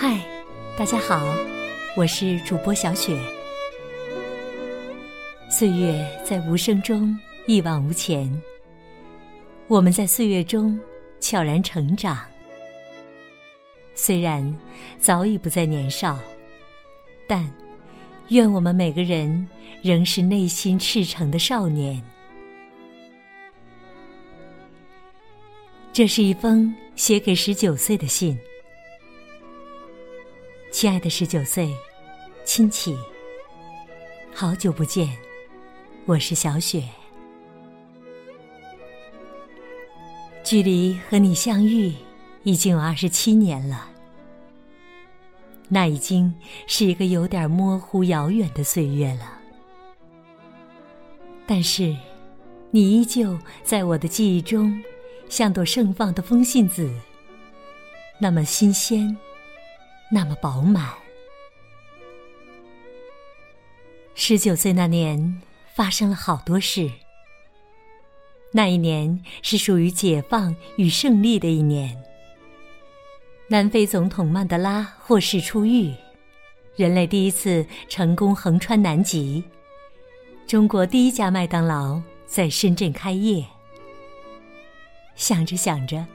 [0.00, 0.16] 嗨
[0.78, 1.34] 大家好，
[1.96, 3.18] 我是主播小雪。
[5.50, 7.18] 岁月在无声中
[7.48, 8.30] 一往无前，
[9.66, 10.78] 我们在岁月中
[11.18, 12.16] 悄然成长。
[13.96, 14.56] 虽然
[15.00, 16.16] 早已不再年少，
[17.26, 17.52] 但
[18.28, 19.48] 愿我们每个人
[19.82, 22.00] 仍是内心赤诚的少年。
[25.92, 28.38] 这是一封写给十九岁的信。
[30.70, 31.74] 亲爱的十九岁，
[32.44, 32.96] 亲戚，
[34.34, 35.08] 好久不见，
[36.04, 36.84] 我是小雪。
[40.44, 41.94] 距离和你相遇
[42.42, 43.88] 已经有二十七年了，
[45.68, 46.32] 那已经
[46.66, 49.38] 是一个有点模糊遥远的岁月了。
[51.46, 51.96] 但是，
[52.70, 54.80] 你依旧在我的记忆中，
[55.30, 56.88] 像朵盛放的风信子，
[58.20, 59.16] 那么新鲜。
[60.10, 60.94] 那么饱满。
[64.14, 65.40] 十九岁那年，
[65.74, 66.90] 发生了好多事。
[68.50, 71.96] 那一年是属于解放与胜利的一年。
[73.48, 75.94] 南非总统曼德拉获释出狱，
[76.74, 79.44] 人类第一次成功横穿南极，
[80.46, 83.44] 中国第一家麦当劳在深圳开业。
[85.14, 86.06] 想着想着，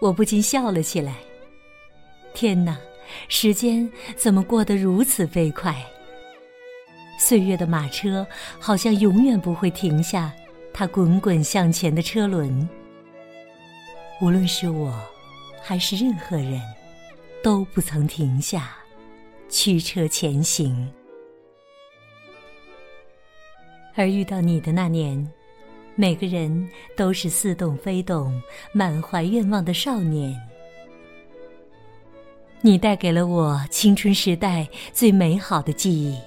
[0.00, 1.16] 我不禁笑了起来。
[2.32, 2.78] 天哪！
[3.28, 5.74] 时间怎么过得如此飞快？
[7.18, 8.26] 岁月的马车
[8.58, 10.32] 好像永远不会停下，
[10.72, 12.68] 它滚滚向前的车轮。
[14.22, 14.98] 无论是我，
[15.62, 16.60] 还是任何人，
[17.42, 18.74] 都不曾停下，
[19.48, 20.90] 驱车前行。
[23.94, 25.30] 而遇到你的那年，
[25.94, 28.40] 每个人都是似懂非懂、
[28.72, 30.34] 满怀愿望的少年。
[32.62, 36.18] 你带给了我青春时代最美好的记忆。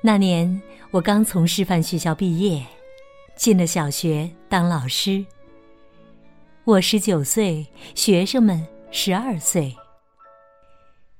[0.00, 2.64] 那年我刚从师范学校毕业，
[3.36, 5.24] 进了小学当老师。
[6.64, 9.76] 我十九岁，学生们十二岁。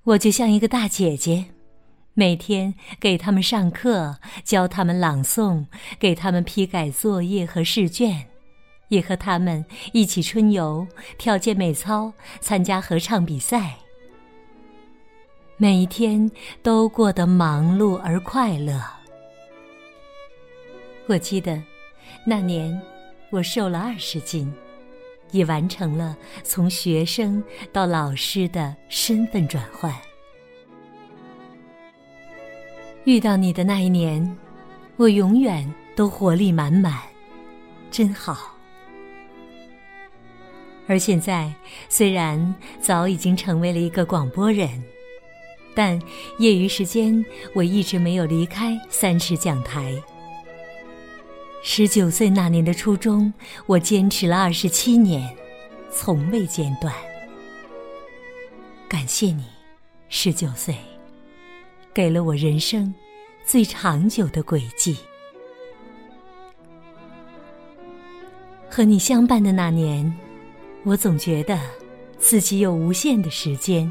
[0.04, 1.46] 我就像一个大姐姐，
[2.14, 5.66] 每天给他们上课，教他们朗诵，
[5.98, 8.26] 给他们批改作业和试卷。
[8.88, 10.86] 也和他们一起春游、
[11.18, 13.76] 跳健美操、参加合唱比赛，
[15.56, 16.30] 每一天
[16.62, 18.80] 都过得忙碌而快乐。
[21.06, 21.62] 我记得
[22.24, 22.80] 那年
[23.30, 24.52] 我瘦了二十斤，
[25.30, 27.42] 也完成了从学生
[27.72, 29.94] 到老师的身份转换。
[33.04, 34.36] 遇到你的那一年，
[34.96, 37.00] 我永远都活力满满，
[37.88, 38.55] 真好。
[40.88, 41.52] 而现在，
[41.88, 44.82] 虽然早已经成为了一个广播人，
[45.74, 46.00] 但
[46.38, 47.24] 业余时间
[47.54, 50.00] 我一直没有离开三尺讲台。
[51.60, 53.34] 十九岁那年的初衷，
[53.66, 55.28] 我坚持了二十七年，
[55.90, 56.94] 从未间断。
[58.88, 59.42] 感谢你，
[60.08, 60.76] 十九岁，
[61.92, 62.94] 给了我人生
[63.44, 64.96] 最长久的轨迹。
[68.70, 70.25] 和你相伴的那年。
[70.86, 71.58] 我总觉得
[72.16, 73.90] 自己有无限的时间。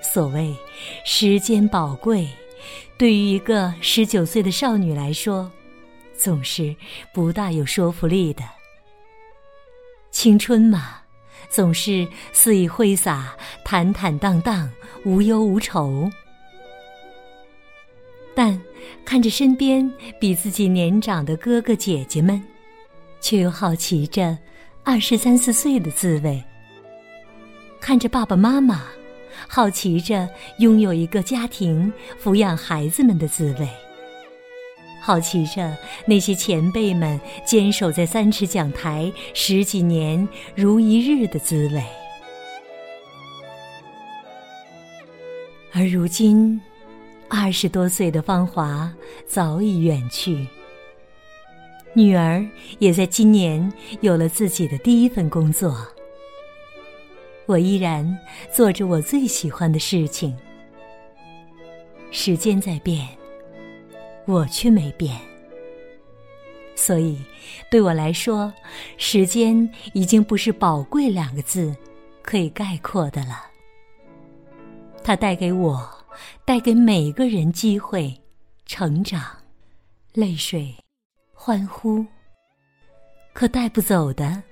[0.00, 0.56] 所谓
[1.04, 2.26] 时间宝贵，
[2.96, 5.52] 对于一个十九岁的少女来说，
[6.16, 6.74] 总是
[7.12, 8.42] 不大有说服力的。
[10.10, 11.02] 青春嘛，
[11.50, 14.70] 总是肆意挥洒，坦坦荡荡，
[15.04, 16.10] 无忧无愁。
[18.34, 18.58] 但
[19.04, 22.42] 看着身边比自己年长的哥哥姐姐们，
[23.20, 24.38] 却又好奇着。
[24.82, 26.42] 二十三四岁的滋味，
[27.80, 28.82] 看着爸爸妈妈，
[29.46, 31.92] 好奇着拥有一个家庭
[32.22, 33.68] 抚养孩子们的滋味，
[35.00, 41.84] 好奇着那些前辈们坚守在三尺讲台十几年如一日的滋味。
[45.72, 46.60] 而如今，
[47.28, 48.92] 二十多岁的芳华
[49.26, 50.46] 早已远去。
[51.92, 52.46] 女儿
[52.78, 55.76] 也在今年有了自己的第一份工作，
[57.46, 58.18] 我依然
[58.52, 60.36] 做着我最喜欢的事情。
[62.12, 63.08] 时间在变，
[64.24, 65.16] 我却没变，
[66.76, 67.18] 所以
[67.70, 68.52] 对我来说，
[68.96, 71.74] 时间已经不是“宝贵”两个字
[72.22, 73.46] 可以概括的了。
[75.02, 75.88] 它带给我，
[76.44, 78.20] 带给每个人机会、
[78.64, 79.22] 成长、
[80.12, 80.72] 泪水。
[81.42, 82.04] 欢呼，
[83.32, 84.42] 可带不走的，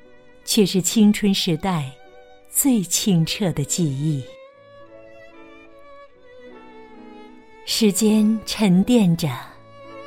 [0.43, 1.93] 却是青春时代
[2.49, 4.25] 最清澈的记忆。
[7.67, 9.29] 时间沉淀着，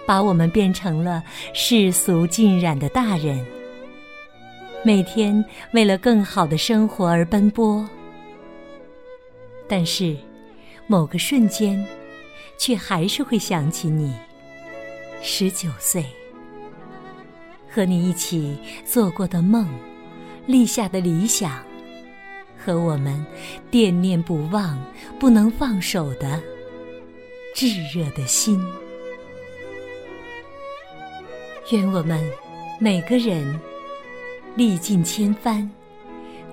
[0.08, 1.24] 把我们变成了
[1.54, 3.46] 世俗浸染的大人，
[4.84, 7.88] 每天为了更好的生活而奔波。
[9.70, 10.18] 但是，
[10.88, 11.86] 某个瞬间，
[12.58, 14.12] 却还是会想起你，
[15.22, 16.04] 十九岁，
[17.74, 19.68] 和你一起做过的梦，
[20.46, 21.64] 立下的理想，
[22.58, 23.26] 和我们
[23.70, 24.78] 惦念不忘、
[25.18, 26.42] 不能放手的。
[27.56, 28.62] 炙热的心，
[31.72, 32.22] 愿我们
[32.80, 33.60] 每个人
[34.56, 35.70] 历尽千帆，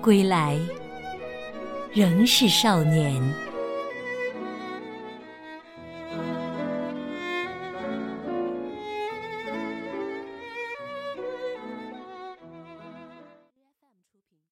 [0.01, 0.59] 归来
[1.93, 3.48] 仍是少年。